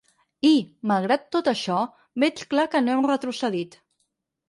[0.47, 0.53] I,
[0.91, 1.83] malgrat tot això,
[2.25, 3.83] veig clar que no hem retrocedit.